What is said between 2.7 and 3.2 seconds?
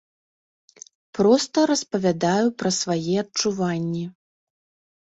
свае